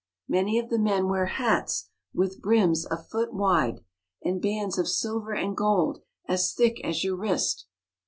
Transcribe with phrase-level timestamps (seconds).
[0.27, 3.37] Many of the men wear hats with brims a foot 328 MEXICO.
[3.37, 3.85] wide,
[4.31, 7.67] and bands of silver and gold as thick as your wrist.